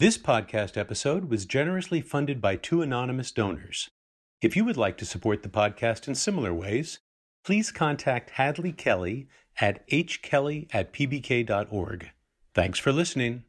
[0.00, 3.90] This podcast episode was generously funded by two anonymous donors.
[4.40, 7.00] If you would like to support the podcast in similar ways,
[7.44, 9.26] please contact Hadley Kelly
[9.60, 12.10] at hkelly at pbk.org.
[12.54, 13.42] Thanks for listening.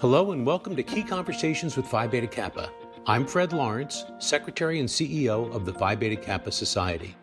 [0.00, 2.72] Hello and welcome to Key Conversations with Phi Beta Kappa.
[3.08, 7.14] I'm Fred Lawrence, Secretary and CEO of the Phi Beta Kappa Society.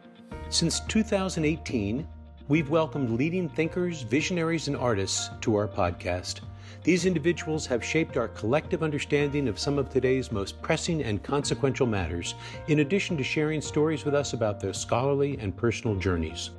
[0.47, 2.07] Since 2018,
[2.47, 6.39] we've welcomed leading thinkers, visionaries, and artists to our podcast.
[6.83, 11.85] These individuals have shaped our collective understanding of some of today's most pressing and consequential
[11.85, 12.35] matters,
[12.69, 16.51] in addition to sharing stories with us about their scholarly and personal journeys.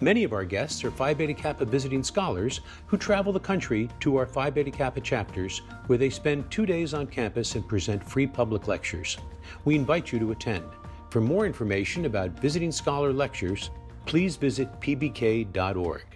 [0.00, 4.16] Many of our guests are Phi Beta Kappa visiting scholars who travel the country to
[4.16, 8.26] our Phi Beta Kappa chapters, where they spend two days on campus and present free
[8.26, 9.18] public lectures.
[9.64, 10.64] We invite you to attend.
[11.10, 13.70] For more information about visiting scholar lectures,
[14.06, 16.06] please visit pbk.org.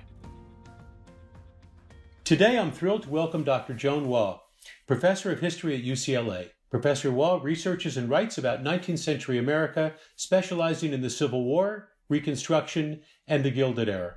[2.22, 3.74] Today, I'm thrilled to welcome Dr.
[3.74, 4.38] Joan Waugh,
[4.86, 6.50] professor of history at UCLA.
[6.70, 13.02] Professor Waugh researches and writes about 19th century America, specializing in the Civil War, Reconstruction,
[13.26, 14.16] and the Gilded Era.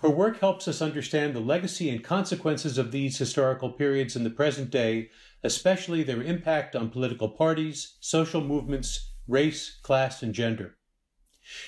[0.00, 4.30] Her work helps us understand the legacy and consequences of these historical periods in the
[4.30, 5.10] present day,
[5.42, 10.76] especially their impact on political parties, social movements, race, class, and gender.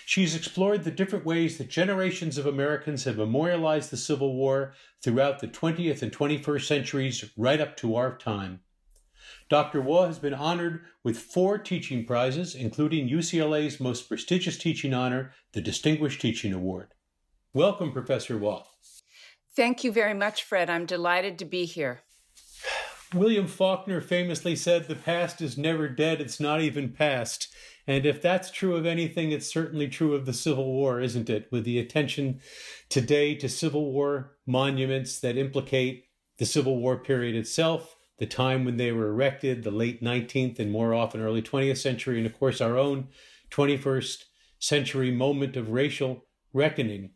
[0.05, 5.41] She's explored the different ways that generations of Americans have memorialized the Civil War throughout
[5.41, 8.61] the 20th and 21st centuries right up to our time.
[9.49, 9.81] Dr.
[9.81, 15.61] Waugh has been honored with four teaching prizes, including UCLA's most prestigious teaching honor, the
[15.61, 16.89] Distinguished Teaching Award.
[17.53, 18.65] Welcome, Professor Waugh.
[19.55, 20.69] Thank you very much, Fred.
[20.69, 22.01] I'm delighted to be here.
[23.15, 27.55] William Faulkner famously said, The past is never dead, it's not even past.
[27.87, 31.47] And if that's true of anything, it's certainly true of the Civil War, isn't it?
[31.53, 32.41] With the attention
[32.89, 36.07] today to Civil War monuments that implicate
[36.39, 40.71] the Civil War period itself, the time when they were erected, the late 19th and
[40.71, 43.09] more often early 20th century, and of course our own
[43.51, 44.25] 21st
[44.59, 47.11] century moment of racial reckoning.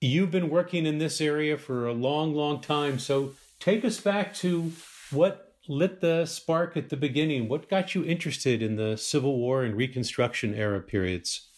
[0.00, 2.98] You've been working in this area for a long, long time.
[2.98, 4.72] So take us back to
[5.12, 7.48] what lit the spark at the beginning.
[7.48, 11.48] What got you interested in the Civil War and Reconstruction era periods?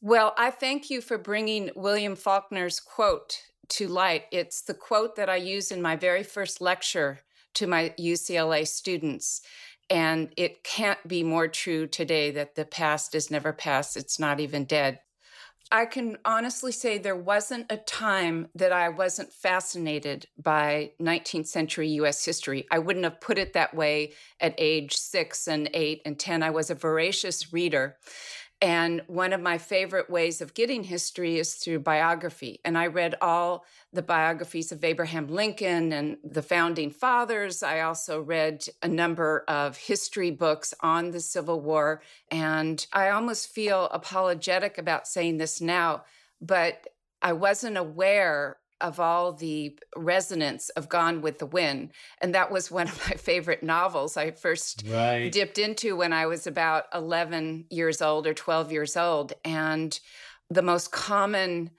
[0.00, 4.26] Well, I thank you for bringing William Faulkner's quote to light.
[4.30, 7.18] It's the quote that I use in my very first lecture
[7.54, 9.40] to my UCLA students.
[9.90, 14.40] And it can't be more true today that the past is never past, it's not
[14.40, 15.00] even dead.
[15.70, 21.88] I can honestly say there wasn't a time that I wasn't fascinated by 19th century
[21.88, 22.66] US history.
[22.70, 26.42] I wouldn't have put it that way at age six and eight and 10.
[26.42, 27.96] I was a voracious reader.
[28.60, 32.60] And one of my favorite ways of getting history is through biography.
[32.64, 37.62] And I read all the biographies of Abraham Lincoln and the founding fathers.
[37.62, 42.02] I also read a number of history books on the Civil War.
[42.32, 46.02] And I almost feel apologetic about saying this now,
[46.40, 46.88] but
[47.22, 51.90] I wasn't aware of all the resonance of Gone with the Wind.
[52.20, 55.30] And that was one of my favorite novels I first right.
[55.30, 59.32] dipped into when I was about 11 years old or 12 years old.
[59.44, 59.98] And
[60.50, 61.70] the most common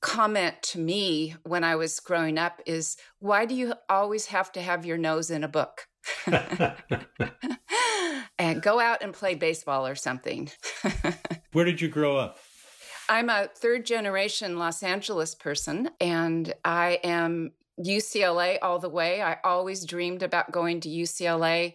[0.00, 4.62] comment to me when I was growing up is why do you always have to
[4.62, 5.86] have your nose in a book?
[8.38, 10.50] and go out and play baseball or something.
[11.52, 12.38] Where did you grow up?
[13.10, 17.50] I'm a third generation Los Angeles person, and I am
[17.84, 19.20] UCLA all the way.
[19.20, 21.74] I always dreamed about going to UCLA.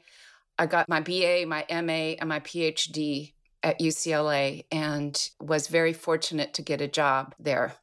[0.57, 6.53] I got my BA, my MA, and my PhD at UCLA and was very fortunate
[6.53, 7.73] to get a job there.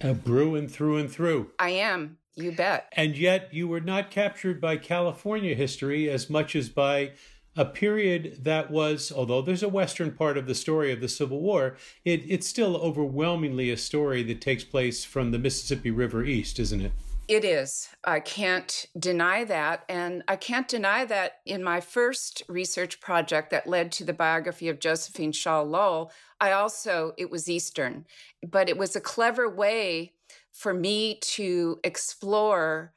[0.00, 1.50] A Bruin through and through.
[1.58, 2.90] I am, you bet.
[2.94, 7.12] And yet you were not captured by California history as much as by
[7.58, 11.40] a period that was, although there's a Western part of the story of the Civil
[11.40, 16.60] War, it, it's still overwhelmingly a story that takes place from the Mississippi River east,
[16.60, 16.92] isn't it?
[17.26, 17.88] It is.
[18.04, 19.84] I can't deny that.
[19.88, 24.68] And I can't deny that in my first research project that led to the biography
[24.68, 28.06] of Josephine Shaw Lowell, I also, it was Eastern.
[28.46, 30.12] But it was a clever way
[30.52, 32.94] for me to explore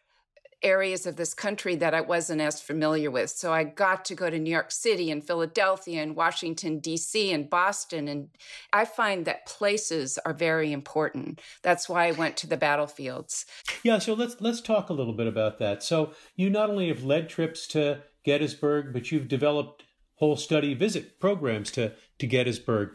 [0.63, 3.29] areas of this country that I wasn't as familiar with.
[3.29, 7.31] So I got to go to New York City and Philadelphia and Washington, D.C.
[7.31, 8.07] and Boston.
[8.07, 8.29] And
[8.71, 11.41] I find that places are very important.
[11.61, 13.45] That's why I went to the battlefields.
[13.83, 15.83] Yeah, so let's let's talk a little bit about that.
[15.83, 19.83] So you not only have led trips to Gettysburg, but you've developed
[20.15, 22.91] whole study visit programs to, to Gettysburg.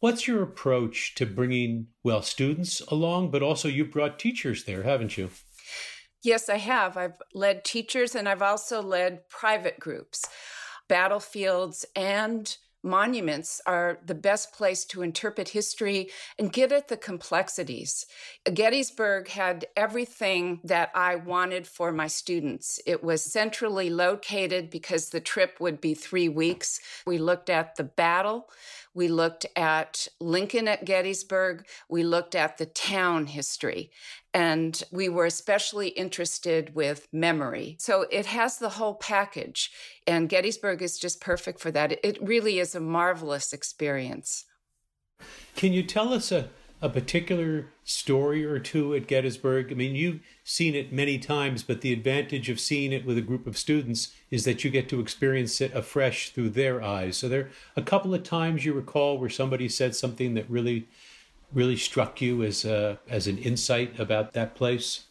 [0.00, 5.16] What's your approach to bringing, well, students along, but also you've brought teachers there, haven't
[5.16, 5.30] you?
[6.22, 6.96] Yes, I have.
[6.96, 10.24] I've led teachers and I've also led private groups,
[10.88, 18.06] battlefields, and monuments are the best place to interpret history and get at the complexities.
[18.52, 22.80] Gettysburg had everything that I wanted for my students.
[22.86, 26.80] It was centrally located because the trip would be three weeks.
[27.06, 28.48] We looked at the battle.
[28.98, 31.64] We looked at Lincoln at Gettysburg.
[31.88, 33.92] We looked at the town history.
[34.34, 37.76] And we were especially interested with memory.
[37.78, 39.70] So it has the whole package.
[40.04, 42.04] And Gettysburg is just perfect for that.
[42.04, 44.44] It really is a marvelous experience.
[45.54, 46.48] Can you tell us a
[46.80, 49.72] a particular story or two at Gettysburg?
[49.72, 53.22] I mean, you've seen it many times, but the advantage of seeing it with a
[53.22, 57.16] group of students is that you get to experience it afresh through their eyes.
[57.16, 60.88] So there a couple of times you recall where somebody said something that really
[61.52, 65.04] really struck you as a, as an insight about that place?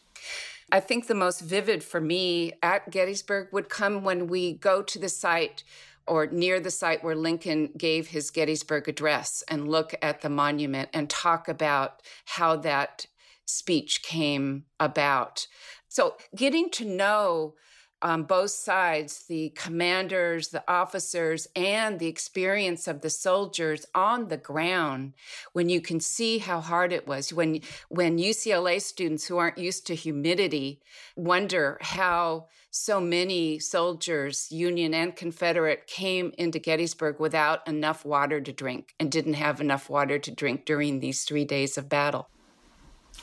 [0.71, 4.99] I think the most vivid for me at Gettysburg would come when we go to
[4.99, 5.63] the site
[6.07, 10.89] or near the site where Lincoln gave his Gettysburg Address and look at the monument
[10.94, 13.07] and talk about how that
[13.45, 15.48] speech came about.
[15.88, 17.56] So, getting to know
[18.01, 24.38] um, both sides, the commanders, the officers, and the experience of the soldiers on the
[24.38, 25.13] ground,
[25.53, 29.88] when you can see how hard it was, when when UCLA students who aren't used
[29.88, 30.79] to humidity
[31.15, 38.51] wonder how so many soldiers, Union and Confederate, came into Gettysburg without enough water to
[38.51, 42.29] drink and didn't have enough water to drink during these three days of battle.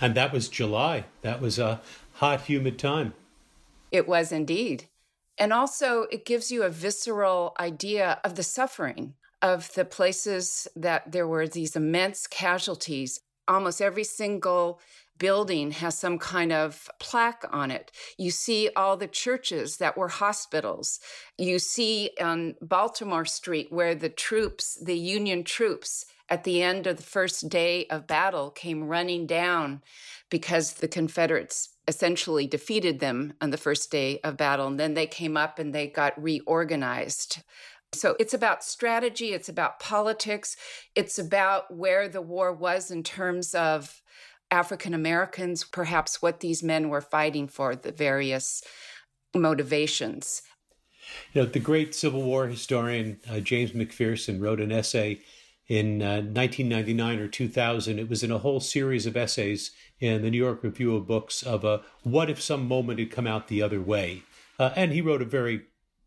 [0.00, 1.05] And that was July.
[1.23, 1.81] That was a
[2.15, 3.15] hot, humid time.
[3.94, 4.88] It was indeed.
[5.38, 11.12] And also, it gives you a visceral idea of the suffering of the places that
[11.12, 13.20] there were these immense casualties.
[13.46, 14.81] Almost every single
[15.17, 17.93] building has some kind of plaque on it.
[18.19, 20.99] You see all the churches that were hospitals.
[21.38, 26.96] You see on Baltimore Street where the troops, the Union troops, at the end of
[26.96, 29.82] the first day of battle came running down
[30.31, 34.67] because the Confederates essentially defeated them on the first day of battle.
[34.67, 37.43] And then they came up and they got reorganized.
[37.93, 40.57] So it's about strategy, it's about politics,
[40.95, 44.03] it's about where the war was in terms of
[44.51, 48.63] African Americans, perhaps what these men were fighting for, the various
[49.35, 50.43] motivations.
[51.33, 55.21] You know, the great Civil War historian uh, James McPherson wrote an essay
[55.69, 57.99] in uh, 1999 or 2000.
[57.99, 59.71] It was in a whole series of essays
[60.01, 63.27] in the New York Review of Books of a what if some moment had come
[63.27, 64.23] out the other way.
[64.59, 65.63] Uh, and he wrote a very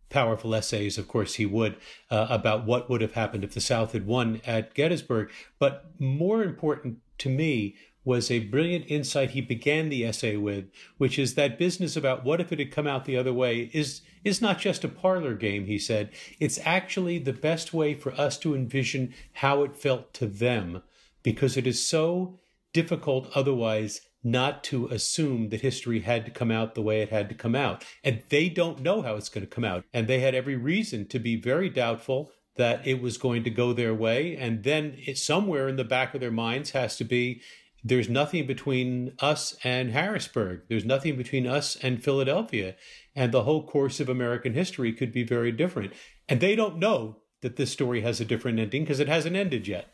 [0.10, 1.76] powerful essays, of course he would,
[2.10, 5.30] uh, about what would have happened if the South had won at Gettysburg.
[5.60, 7.76] But more important to me
[8.08, 12.40] was a brilliant insight he began the essay with, which is that business about what
[12.40, 15.66] if it had come out the other way is is not just a parlor game,
[15.66, 16.10] he said.
[16.40, 20.84] It's actually the best way for us to envision how it felt to them,
[21.22, 22.40] because it is so
[22.72, 27.28] difficult otherwise not to assume that history had to come out the way it had
[27.28, 27.84] to come out.
[28.06, 29.84] And they don't know how it's going to come out.
[29.94, 33.74] And they had every reason to be very doubtful that it was going to go
[33.74, 34.38] their way.
[34.38, 37.42] And then it, somewhere in the back of their minds has to be
[37.90, 40.62] there's nothing between us and Harrisburg.
[40.70, 42.76] There's nothing between us and Philadelphia.
[43.16, 45.94] And the whole course of American history could be very different.
[46.30, 49.68] And they don't know that this story has a different ending because it hasn't ended
[49.68, 49.88] yet.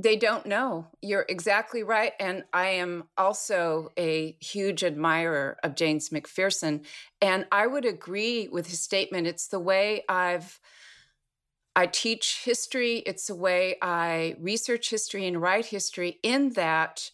[0.00, 0.86] They don't know.
[1.02, 2.12] You're exactly right.
[2.20, 6.84] And I am also a huge admirer of James McPherson.
[7.20, 9.26] And I would agree with his statement.
[9.26, 10.60] It's the way I've
[11.78, 13.04] I teach history.
[13.06, 17.12] It's a way I research history and write history, in that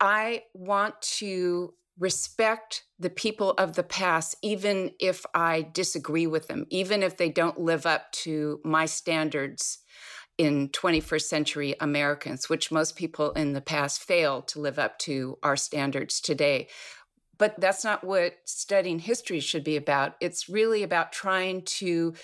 [0.00, 6.64] I want to respect the people of the past, even if I disagree with them,
[6.70, 9.80] even if they don't live up to my standards
[10.38, 15.38] in 21st century Americans, which most people in the past fail to live up to
[15.42, 16.68] our standards today.
[17.36, 20.14] But that's not what studying history should be about.
[20.22, 22.14] It's really about trying to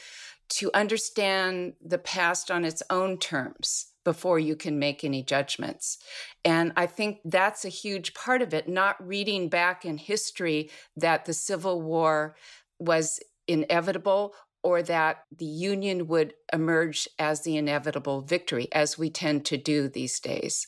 [0.50, 5.98] to understand the past on its own terms before you can make any judgments.
[6.44, 11.24] And I think that's a huge part of it, not reading back in history that
[11.24, 12.34] the Civil War
[12.78, 19.44] was inevitable or that the Union would emerge as the inevitable victory, as we tend
[19.46, 20.66] to do these days.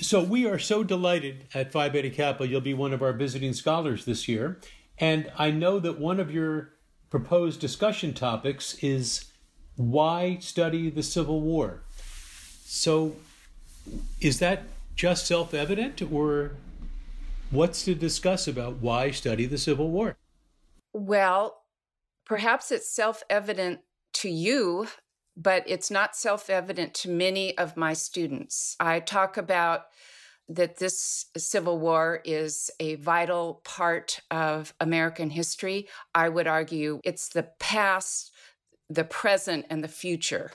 [0.00, 3.54] So we are so delighted at Phi Beta Kappa you'll be one of our visiting
[3.54, 4.60] scholars this year.
[4.98, 6.75] And I know that one of your
[7.10, 9.26] proposed discussion topics is
[9.76, 11.82] why study the Civil War?
[12.64, 13.16] So,
[14.20, 16.52] is that just self evident, or
[17.50, 20.16] what's to discuss about why study the Civil War?
[20.92, 21.62] Well,
[22.24, 23.80] perhaps it's self evident
[24.14, 24.88] to you,
[25.36, 28.76] but it's not self evident to many of my students.
[28.80, 29.86] I talk about
[30.48, 35.88] that this Civil War is a vital part of American history.
[36.14, 38.32] I would argue it's the past,
[38.88, 40.52] the present, and the future.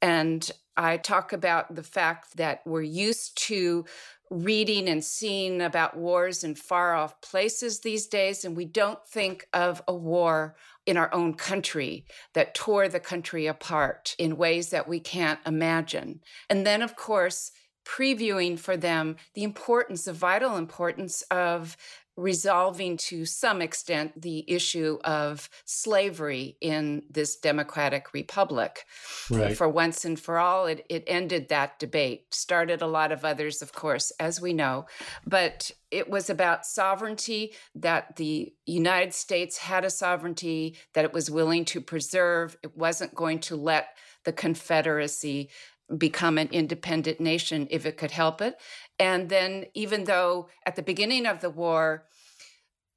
[0.00, 3.84] And I talk about the fact that we're used to
[4.30, 9.46] reading and seeing about wars in far off places these days, and we don't think
[9.52, 10.56] of a war
[10.86, 16.20] in our own country that tore the country apart in ways that we can't imagine.
[16.48, 17.52] And then, of course,
[17.84, 21.76] previewing for them the importance, the vital importance of
[22.16, 28.84] resolving to some extent the issue of slavery in this democratic republic.
[29.30, 29.56] Right.
[29.56, 33.62] For once and for all, it, it ended that debate, started a lot of others,
[33.62, 34.86] of course, as we know.
[35.26, 41.30] But it was about sovereignty, that the United States had a sovereignty that it was
[41.30, 42.58] willing to preserve.
[42.62, 45.48] It wasn't going to let the Confederacy
[45.96, 48.56] become an independent nation if it could help it.
[48.98, 52.06] And then, even though at the beginning of the war,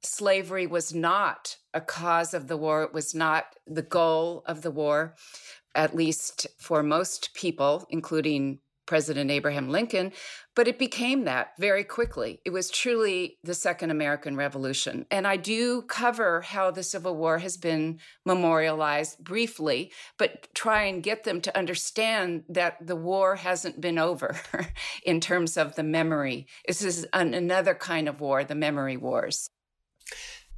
[0.02, 4.70] slavery was not a cause of the war, it was not the goal of the
[4.70, 5.14] war,
[5.74, 10.12] at least for most people, including President Abraham Lincoln,
[10.54, 12.40] but it became that very quickly.
[12.44, 15.06] It was truly the Second American Revolution.
[15.10, 21.02] And I do cover how the Civil War has been memorialized briefly, but try and
[21.02, 24.36] get them to understand that the war hasn't been over
[25.04, 26.46] in terms of the memory.
[26.66, 29.50] This is an, another kind of war, the memory wars.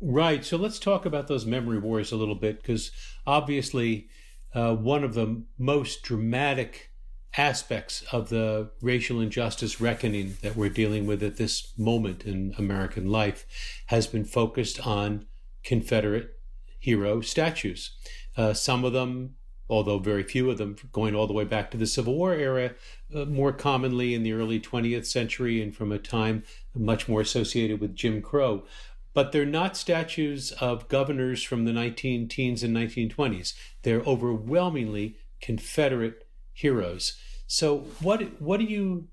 [0.00, 0.44] Right.
[0.44, 2.92] So let's talk about those memory wars a little bit, because
[3.26, 4.08] obviously,
[4.54, 6.92] uh, one of the most dramatic
[7.36, 13.10] aspects of the racial injustice reckoning that we're dealing with at this moment in American
[13.10, 13.46] life
[13.86, 15.26] has been focused on
[15.62, 16.38] Confederate
[16.78, 17.90] hero statues.
[18.36, 19.34] Uh, some of them,
[19.68, 22.74] although very few of them, going all the way back to the Civil War era,
[23.14, 26.44] uh, more commonly in the early 20th century and from a time
[26.74, 28.64] much more associated with Jim Crow.
[29.12, 33.54] But they're not statues of governors from the 19 teens and 1920s.
[33.82, 36.27] They're overwhelmingly Confederate
[36.58, 37.16] heroes.
[37.46, 39.08] So what what do you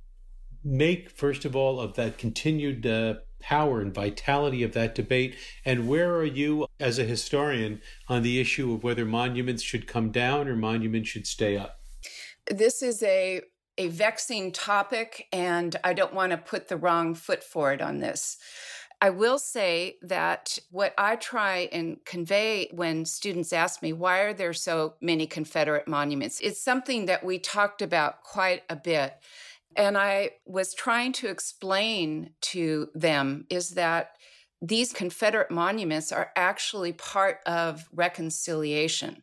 [0.63, 5.87] make first of all of that continued uh, power and vitality of that debate and
[5.87, 10.47] where are you as a historian on the issue of whether monuments should come down
[10.47, 11.79] or monuments should stay up?
[12.49, 13.41] This is a
[13.77, 18.37] a vexing topic and I don't want to put the wrong foot forward on this.
[19.05, 24.33] I will say that what I try and convey when students ask me, why are
[24.33, 26.39] there so many Confederate monuments?
[26.39, 29.13] It's something that we talked about quite a bit.
[29.75, 34.15] And I was trying to explain to them is that
[34.59, 39.21] these Confederate monuments are actually part of reconciliation.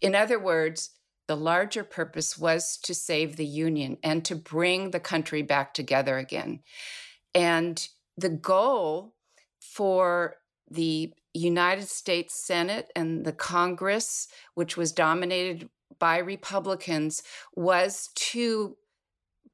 [0.00, 0.90] In other words,
[1.26, 6.18] the larger purpose was to save the Union and to bring the country back together
[6.18, 6.60] again.
[7.34, 7.84] And
[8.18, 9.14] the goal
[9.60, 10.36] for
[10.70, 17.22] the United States Senate and the Congress, which was dominated by Republicans,
[17.54, 18.76] was to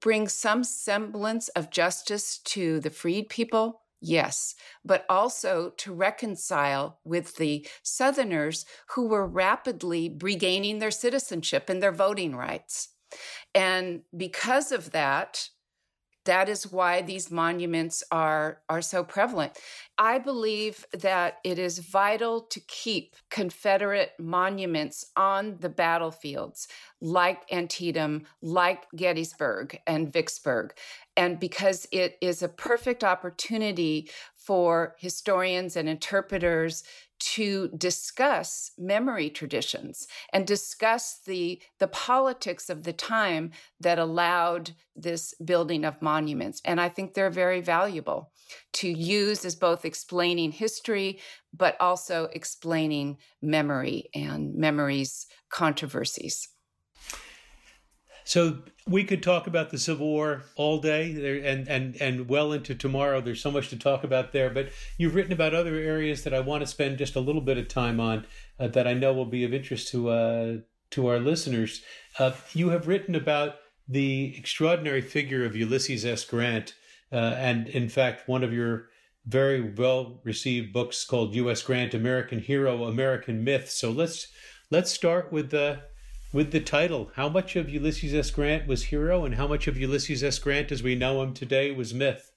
[0.00, 3.82] bring some semblance of justice to the freed people.
[4.00, 4.54] Yes,
[4.84, 11.92] but also to reconcile with the Southerners who were rapidly regaining their citizenship and their
[11.92, 12.88] voting rights.
[13.54, 15.48] And because of that,
[16.24, 19.58] that is why these monuments are, are so prevalent.
[19.98, 26.68] I believe that it is vital to keep Confederate monuments on the battlefields,
[27.00, 30.74] like Antietam, like Gettysburg and Vicksburg.
[31.16, 36.82] And because it is a perfect opportunity for historians and interpreters
[37.24, 43.50] to discuss memory traditions and discuss the, the politics of the time
[43.80, 46.60] that allowed this building of monuments.
[46.64, 48.30] And I think they're very valuable
[48.74, 51.18] to use as both explaining history,
[51.52, 56.48] but also explaining memory and memory's controversies.
[58.24, 62.52] So we could talk about the Civil War all day there, and, and, and well
[62.52, 63.20] into tomorrow.
[63.20, 64.50] There's so much to talk about there.
[64.50, 67.58] But you've written about other areas that I want to spend just a little bit
[67.58, 68.26] of time on
[68.58, 70.56] uh, that I know will be of interest to, uh,
[70.90, 71.82] to our listeners.
[72.18, 73.56] Uh, you have written about
[73.88, 76.24] the extraordinary figure of Ulysses S.
[76.24, 76.74] Grant.
[77.12, 78.88] Uh, and in fact, one of your
[79.26, 81.62] very well received books called U.S.
[81.62, 83.70] Grant American Hero, American Myth.
[83.70, 84.28] So let's
[84.70, 85.82] let's start with the
[86.34, 87.12] with the title.
[87.14, 88.30] How much of Ulysses S.
[88.32, 90.38] Grant was hero and how much of Ulysses S.
[90.40, 92.32] Grant as we know him today was myth?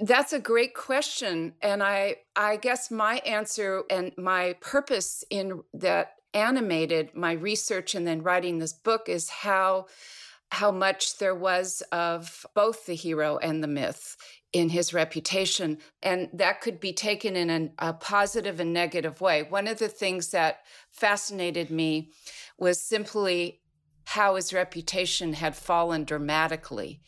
[0.00, 1.52] That's a great question.
[1.60, 8.06] And I I guess my answer and my purpose in that animated my research and
[8.06, 9.86] then writing this book is how
[10.50, 14.16] how much there was of both the hero and the myth
[14.52, 15.78] in his reputation.
[16.02, 19.44] And that could be taken in an, a positive and negative way.
[19.44, 20.60] One of the things that
[20.90, 22.10] fascinated me
[22.58, 23.60] was simply
[24.04, 27.00] how his reputation had fallen dramatically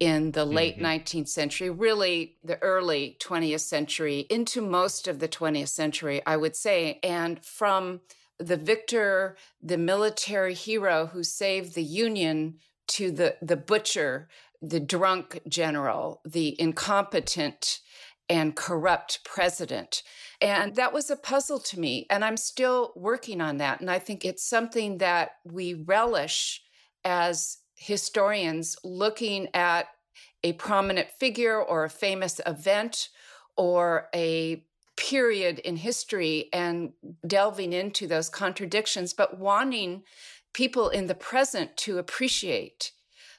[0.00, 0.86] in the late mm-hmm.
[0.86, 6.56] 19th century, really the early 20th century, into most of the 20th century, I would
[6.56, 6.98] say.
[7.02, 8.00] And from
[8.38, 12.56] the victor, the military hero who saved the Union,
[12.88, 14.28] to the, the butcher,
[14.60, 17.80] the drunk general, the incompetent
[18.30, 20.04] and corrupt president.
[20.40, 22.06] And that was a puzzle to me.
[22.08, 23.80] And I'm still working on that.
[23.80, 26.62] And I think it's something that we relish
[27.04, 29.88] as historians looking at
[30.44, 33.08] a prominent figure or a famous event
[33.56, 34.64] or a
[34.96, 36.92] period in history and
[37.26, 40.02] delving into those contradictions, but wanting
[40.52, 42.92] people in the present to appreciate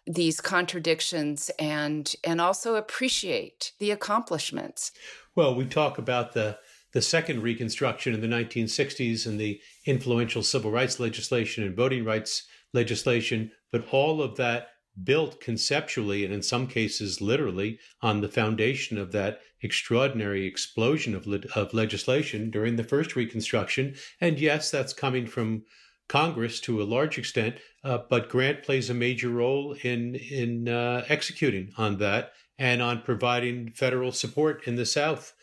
[0.07, 4.91] these contradictions and and also appreciate the accomplishments.
[5.35, 6.57] Well, we talk about the
[6.93, 12.45] the second reconstruction in the 1960s and the influential civil rights legislation and voting rights
[12.73, 14.67] legislation, but all of that
[15.03, 21.25] built conceptually and in some cases literally on the foundation of that extraordinary explosion of,
[21.25, 25.63] le- of legislation during the first reconstruction and yes that's coming from
[26.11, 31.05] Congress to a large extent, uh, but Grant plays a major role in in uh,
[31.07, 35.33] executing on that and on providing federal support in the South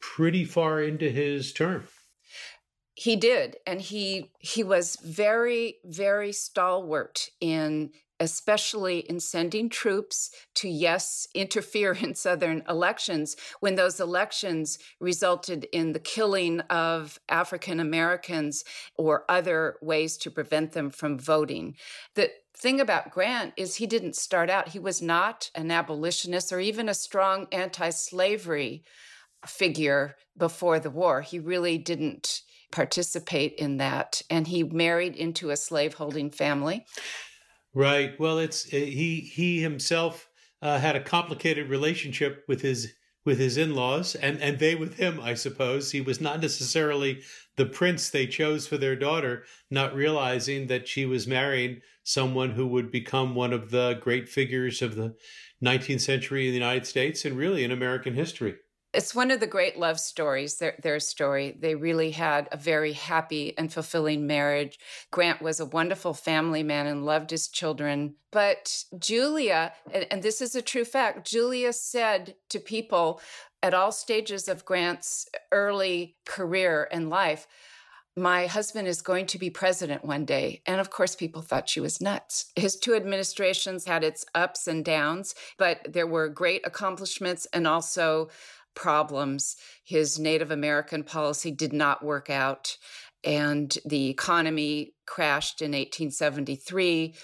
[0.00, 1.88] pretty far into his term.
[2.92, 10.68] He did, and he he was very very stalwart in especially in sending troops to,
[10.68, 18.64] yes, interfere in Southern elections when those elections resulted in the killing of African Americans
[18.96, 21.76] or other ways to prevent them from voting.
[22.14, 26.60] The thing about Grant is he didn't start out, he was not an abolitionist or
[26.60, 28.84] even a strong anti slavery
[29.46, 31.20] figure before the war.
[31.20, 32.42] He really didn't
[32.74, 34.20] participate in that.
[34.28, 36.84] And he married into a slaveholding family.
[37.74, 38.18] Right.
[38.20, 40.28] Well, it's uh, he he himself
[40.62, 45.18] uh, had a complicated relationship with his with his in-laws and and they with him
[45.20, 47.22] i suppose he was not necessarily
[47.56, 52.66] the prince they chose for their daughter not realizing that she was marrying someone who
[52.66, 55.14] would become one of the great figures of the
[55.62, 58.56] 19th century in the united states and really in american history
[58.94, 61.56] it's one of the great love stories, their, their story.
[61.58, 64.78] They really had a very happy and fulfilling marriage.
[65.10, 68.14] Grant was a wonderful family man and loved his children.
[68.30, 73.20] But Julia, and, and this is a true fact, Julia said to people
[73.62, 77.46] at all stages of Grant's early career and life,
[78.16, 80.62] my husband is going to be president one day.
[80.66, 82.52] And of course, people thought she was nuts.
[82.54, 88.28] His two administrations had its ups and downs, but there were great accomplishments and also
[88.74, 89.56] problems.
[89.84, 92.76] His Native American policy did not work out,
[93.22, 97.14] and the economy crashed in 1873.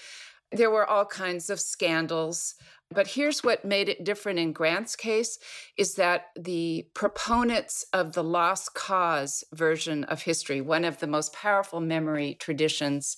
[0.51, 2.55] There were all kinds of scandals.
[2.93, 5.39] But here's what made it different in Grant's case
[5.77, 11.31] is that the proponents of the lost cause version of history, one of the most
[11.31, 13.15] powerful memory traditions,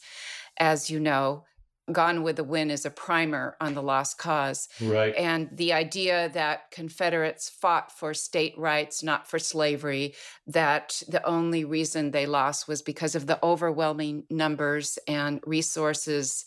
[0.60, 1.46] as you know,
[1.92, 4.70] Gone with the Wind is a primer on the lost cause.
[4.82, 5.14] Right.
[5.16, 10.14] And the idea that Confederates fought for state rights, not for slavery,
[10.48, 16.46] that the only reason they lost was because of the overwhelming numbers and resources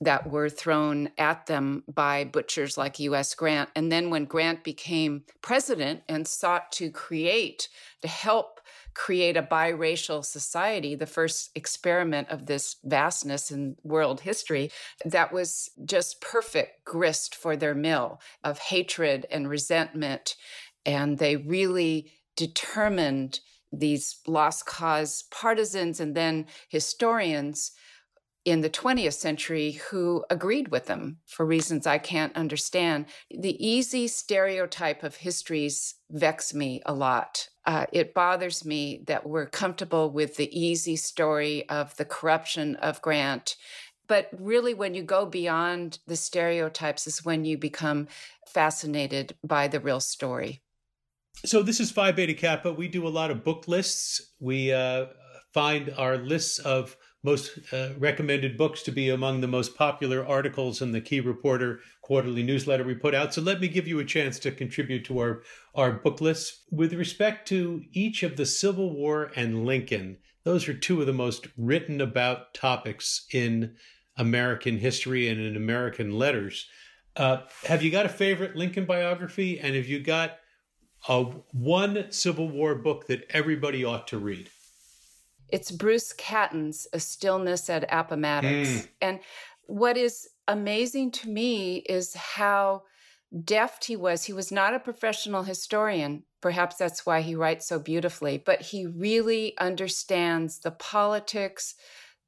[0.00, 3.34] that were thrown at them by butchers like U.S.
[3.34, 3.70] Grant.
[3.76, 7.68] And then when Grant became president and sought to create,
[8.00, 8.60] to help
[8.94, 14.70] create a biracial society, the first experiment of this vastness in world history,
[15.04, 20.36] that was just perfect grist for their mill of hatred and resentment.
[20.84, 23.40] And they really determined
[23.72, 27.72] these lost cause partisans and then historians
[28.44, 33.06] in the 20th century who agreed with them for reasons I can't understand.
[33.30, 37.48] The easy stereotype of histories vex me a lot.
[37.64, 43.00] Uh, it bothers me that we're comfortable with the easy story of the corruption of
[43.00, 43.56] Grant.
[44.08, 48.08] But really, when you go beyond the stereotypes, is when you become
[48.48, 50.60] fascinated by the real story.
[51.44, 52.72] So, this is Phi Beta Kappa.
[52.72, 54.32] We do a lot of book lists.
[54.40, 55.06] We uh,
[55.54, 60.82] find our lists of most uh, recommended books to be among the most popular articles
[60.82, 63.32] in the Key Reporter quarterly newsletter we put out.
[63.32, 65.42] So let me give you a chance to contribute to our,
[65.74, 66.62] our book list.
[66.70, 71.12] With respect to each of the Civil War and Lincoln, those are two of the
[71.12, 73.76] most written about topics in
[74.16, 76.66] American history and in American letters.
[77.14, 79.60] Uh, have you got a favorite Lincoln biography?
[79.60, 80.38] And have you got
[81.08, 84.50] a one Civil War book that everybody ought to read?
[85.52, 88.68] It's Bruce Catton's A Stillness at Appomattox.
[88.68, 88.88] Mm.
[89.02, 89.20] And
[89.66, 92.84] what is amazing to me is how
[93.44, 94.24] deft he was.
[94.24, 96.24] He was not a professional historian.
[96.40, 101.74] Perhaps that's why he writes so beautifully, but he really understands the politics,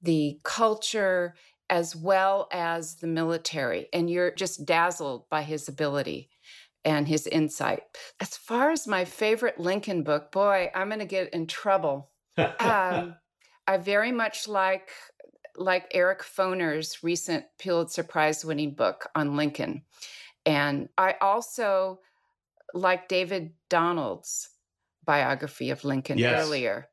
[0.03, 1.35] the culture,
[1.71, 3.89] as well as the military.
[3.93, 6.29] And you're just dazzled by his ability
[6.85, 7.85] and his insight.
[8.21, 13.15] As far as my favorite Lincoln book, boy, I'm going to get in trouble um,
[13.67, 14.91] I very much like
[15.57, 19.83] like Eric Foner's recent Pulitzer Prize winning book on Lincoln.
[20.45, 22.01] And I also
[22.75, 24.51] like David Donald's
[25.05, 26.45] biography of Lincoln yes.
[26.45, 26.89] earlier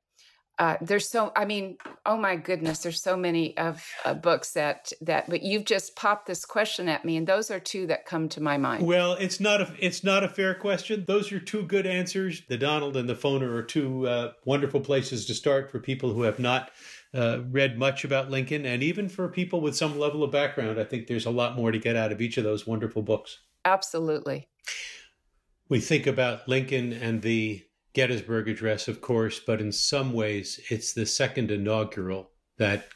[0.62, 4.94] uh, there's so i mean oh my goodness there's so many of uh, books that
[5.02, 8.30] that but you've just popped this question at me and those are two that come
[8.30, 8.86] to my mind.
[8.86, 11.06] Well it's not a it's not a fair question.
[11.08, 12.44] Those are two good answers.
[12.48, 16.22] The donald and the Foner are two uh, wonderful places to start for people who
[16.22, 16.70] have not
[17.16, 20.80] uh, read much about lincoln and even for people with some level of background.
[20.80, 23.40] I think there's a lot more to get out of each of those wonderful books.
[23.66, 24.48] Absolutely.
[25.70, 30.94] We think about lincoln and the Gettysburg Address, of course, but in some ways it's
[30.94, 32.88] the second inaugural that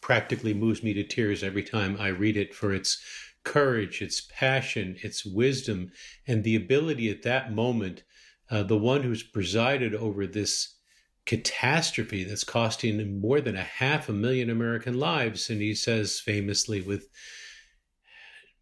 [0.00, 3.02] practically moves me to tears every time I read it for its
[3.44, 5.90] courage, its passion, its wisdom,
[6.26, 8.04] and the ability at that moment,
[8.50, 10.76] uh, the one who's presided over this
[11.24, 15.50] catastrophe that's costing more than a half a million American lives.
[15.50, 17.08] And he says famously, with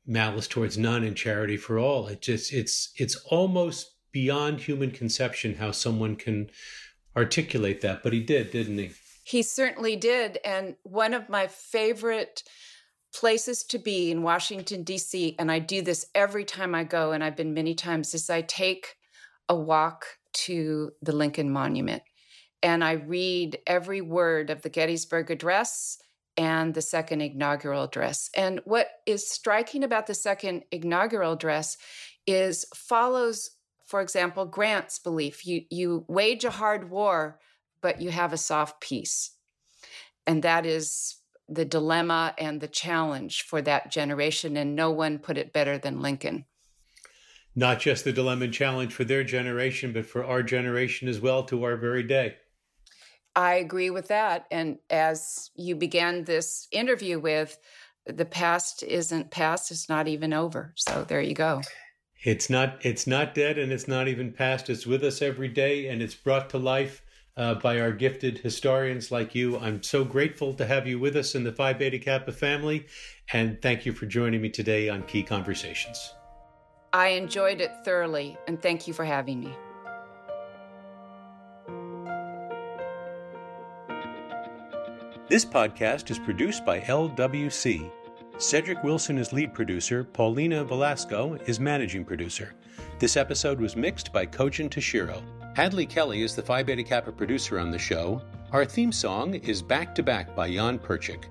[0.07, 2.09] malice towards none and charity for all.
[2.09, 6.48] It just it's it's almost beyond human conception how someone can
[7.16, 8.03] articulate that.
[8.03, 8.92] But he did, didn't he?
[9.24, 10.38] He certainly did.
[10.44, 12.44] And one of my favorite
[13.12, 17.24] places to be in Washington, D.C., and I do this every time I go, and
[17.24, 18.94] I've been many times, is I take
[19.48, 22.03] a walk to the Lincoln Monument
[22.62, 25.98] and I read every word of the Gettysburg Address
[26.37, 28.31] and the second inaugural address.
[28.35, 31.77] And what is striking about the second inaugural address
[32.27, 33.50] is follows
[33.85, 37.38] for example, Grant's belief you, you wage a hard war,
[37.81, 39.33] but you have a soft peace.
[40.27, 41.16] And that is
[41.49, 44.57] the dilemma and the challenge for that generation.
[44.57, 46.47] And no one put it better than Lincoln.
[47.55, 51.44] Not just the dilemma and challenge for their generation, but for our generation as well
[51.44, 52.37] to our very day.
[53.37, 54.47] I agree with that.
[54.51, 57.59] And as you began this interview with,
[58.07, 60.73] the past isn't past, it's not even over.
[60.77, 61.62] So there you go.
[62.24, 64.70] It's not it's not dead and it's not even past.
[64.70, 67.02] It's with us every day and it's brought to life
[67.37, 69.58] uh, by our gifted historians like you.
[69.58, 72.87] I'm so grateful to have you with us in the Phi Beta Kappa family,
[73.34, 76.14] and thank you for joining me today on Key Conversations.
[76.94, 79.52] I enjoyed it thoroughly, and thank you for having me.
[85.28, 87.90] This podcast is produced by LWC
[88.38, 92.53] Cedric Wilson is lead producer, Paulina Velasco is managing producer.
[92.99, 95.23] This episode was mixed by Kojin Toshiro.
[95.57, 98.20] Hadley Kelly is the Phi Beta Kappa producer on the show.
[98.51, 101.27] Our theme song is Back to Back by Jan Perchik.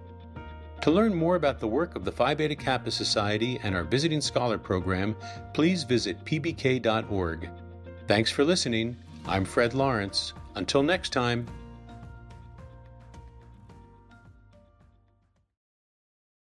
[0.82, 4.22] To learn more about the work of the Phi Beta Kappa Society and our Visiting
[4.22, 5.14] Scholar program,
[5.54, 7.50] please visit pbk.org.
[8.08, 8.96] Thanks for listening.
[9.26, 10.34] I'm Fred Lawrence.
[10.56, 11.48] Until next time,